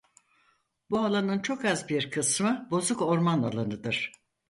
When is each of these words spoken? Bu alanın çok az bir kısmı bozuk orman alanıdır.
Bu 0.89 0.99
alanın 0.99 1.39
çok 1.39 1.65
az 1.65 1.89
bir 1.89 2.11
kısmı 2.11 2.67
bozuk 2.71 3.01
orman 3.01 3.43
alanıdır. 3.43 4.11